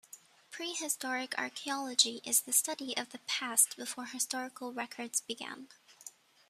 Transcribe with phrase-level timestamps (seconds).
[0.49, 5.67] Prehistoric archaeology is the study of the past before historical records began.